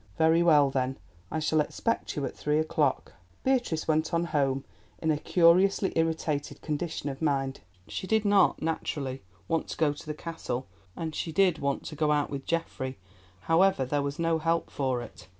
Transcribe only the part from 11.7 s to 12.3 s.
to go